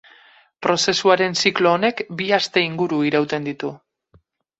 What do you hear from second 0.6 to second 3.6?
Prozesuaren ziklo honek bi aste inguru irauten